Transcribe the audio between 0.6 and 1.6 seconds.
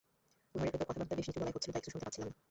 ভেতর কথাবার্তা বেশ নিচু গলায়